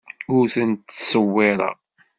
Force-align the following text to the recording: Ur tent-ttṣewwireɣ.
Ur 0.35 0.45
tent-ttṣewwireɣ. 0.53 1.75